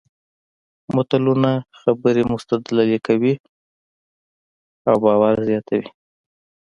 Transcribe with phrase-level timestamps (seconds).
[0.95, 3.33] متلونه خبرې مستدللې کوي
[4.89, 5.89] او باور زیاتوي